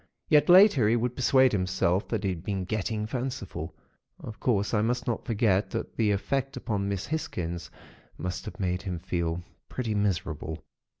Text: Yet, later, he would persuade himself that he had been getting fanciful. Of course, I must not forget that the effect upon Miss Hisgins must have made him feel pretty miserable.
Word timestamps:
Yet, 0.29 0.49
later, 0.49 0.89
he 0.89 0.95
would 0.95 1.15
persuade 1.15 1.51
himself 1.51 2.07
that 2.07 2.23
he 2.23 2.31
had 2.31 2.43
been 2.43 2.63
getting 2.65 3.05
fanciful. 3.05 3.75
Of 4.19 4.39
course, 4.39 4.73
I 4.73 4.81
must 4.81 5.05
not 5.05 5.25
forget 5.27 5.69
that 5.69 5.95
the 5.95 6.09
effect 6.09 6.57
upon 6.57 6.89
Miss 6.89 7.05
Hisgins 7.05 7.69
must 8.17 8.45
have 8.45 8.59
made 8.59 8.81
him 8.81 8.97
feel 8.97 9.43
pretty 9.69 9.93
miserable. 9.93 10.63